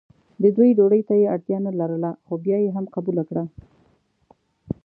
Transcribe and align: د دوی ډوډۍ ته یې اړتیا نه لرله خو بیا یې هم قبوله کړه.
د 0.41 0.43
دوی 0.55 0.69
ډوډۍ 0.77 1.01
ته 1.09 1.13
یې 1.21 1.27
اړتیا 1.35 1.57
نه 1.67 1.71
لرله 1.79 2.11
خو 2.25 2.33
بیا 2.45 2.57
یې 2.65 2.71
هم 2.75 2.85
قبوله 2.95 3.23
کړه. 3.29 3.43